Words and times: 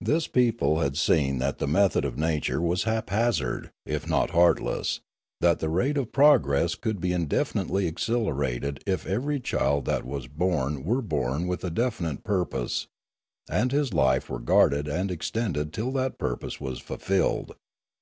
This 0.00 0.26
people 0.26 0.80
had 0.80 0.96
seen 0.96 1.36
that 1.36 1.58
the 1.58 1.68
method 1.68 2.06
of 2.06 2.16
nature 2.16 2.62
was 2.62 2.84
haphazard, 2.84 3.70
if 3.84 4.08
not 4.08 4.30
heartless, 4.30 5.00
that 5.42 5.58
the 5.58 5.68
rate 5.68 5.98
of 5.98 6.12
progress 6.12 6.74
could 6.74 6.98
be 6.98 7.12
indefinitely 7.12 7.86
accelerated 7.86 8.82
if 8.86 9.04
every 9.06 9.38
child 9.38 9.84
that 9.84 10.06
was 10.06 10.28
born 10.28 10.82
were 10.82 11.02
born 11.02 11.46
with 11.46 11.62
a 11.62 11.68
definite 11.68 12.24
purpose, 12.24 12.86
and 13.50 13.70
his 13.70 13.92
life 13.92 14.30
were 14.30 14.40
guarded 14.40 14.88
and 14.88 15.10
extended 15.10 15.74
till 15.74 15.92
that 15.92 16.16
purpose 16.16 16.58
was 16.58 16.78
fulfilled. 16.78 17.54